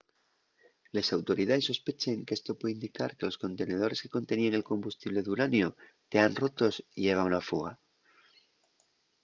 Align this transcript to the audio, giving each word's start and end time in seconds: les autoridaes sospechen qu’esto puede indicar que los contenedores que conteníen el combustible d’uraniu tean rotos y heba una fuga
les 0.95 1.07
autoridaes 1.17 1.67
sospechen 1.71 2.25
qu’esto 2.27 2.51
puede 2.59 2.75
indicar 2.77 3.09
que 3.17 3.25
los 3.29 3.39
contenedores 3.43 4.01
que 4.01 4.13
conteníen 4.15 4.53
el 4.55 4.69
combustible 4.71 5.19
d’uraniu 5.23 5.69
tean 6.11 6.33
rotos 6.41 6.75
y 7.01 7.03
heba 7.09 7.29
una 7.31 7.45
fuga 7.49 7.71